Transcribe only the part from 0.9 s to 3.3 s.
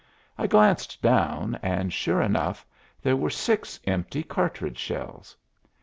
down, and sure enough, there were